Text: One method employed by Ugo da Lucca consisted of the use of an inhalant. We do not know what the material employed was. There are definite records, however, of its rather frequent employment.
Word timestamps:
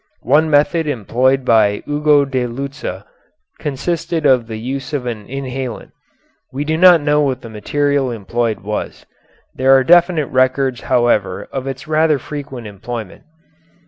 One 0.25 0.49
method 0.49 0.87
employed 0.87 1.45
by 1.45 1.83
Ugo 1.87 2.25
da 2.25 2.47
Lucca 2.47 3.05
consisted 3.59 4.25
of 4.25 4.47
the 4.47 4.57
use 4.57 4.93
of 4.93 5.05
an 5.05 5.27
inhalant. 5.27 5.91
We 6.51 6.63
do 6.65 6.75
not 6.75 7.01
know 7.01 7.21
what 7.21 7.41
the 7.41 7.51
material 7.51 8.09
employed 8.09 8.61
was. 8.61 9.05
There 9.53 9.75
are 9.75 9.83
definite 9.83 10.29
records, 10.31 10.81
however, 10.81 11.43
of 11.51 11.67
its 11.67 11.87
rather 11.87 12.17
frequent 12.17 12.65
employment. 12.65 13.25